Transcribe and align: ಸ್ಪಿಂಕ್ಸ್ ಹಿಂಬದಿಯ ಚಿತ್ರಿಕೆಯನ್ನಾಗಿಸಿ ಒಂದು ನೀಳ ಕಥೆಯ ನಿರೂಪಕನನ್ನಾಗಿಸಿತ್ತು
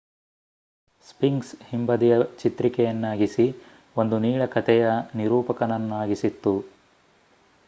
ಸ್ಪಿಂಕ್ಸ್ 1.07 1.51
ಹಿಂಬದಿಯ 1.63 2.13
ಚಿತ್ರಿಕೆಯನ್ನಾಗಿಸಿ 2.39 3.45
ಒಂದು 3.95 4.17
ನೀಳ 4.19 4.45
ಕಥೆಯ 4.47 4.87
ನಿರೂಪಕನನ್ನಾಗಿಸಿತ್ತು 5.15 6.55